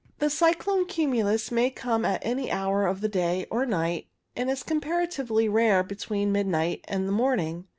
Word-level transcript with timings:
The 0.17 0.31
cyclone 0.31 0.87
cumulus 0.87 1.51
may 1.51 1.69
come 1.69 2.05
at 2.05 2.25
any 2.25 2.49
hour 2.51 2.87
of 2.87 3.01
the 3.01 3.07
day 3.07 3.45
or 3.51 3.67
night, 3.67 4.07
though 4.35 4.55
comparatively 4.65 5.47
rare 5.47 5.83
between 5.83 6.31
midnight 6.31 6.83
and 6.87 7.07
the 7.07 7.11
morning. 7.13 7.67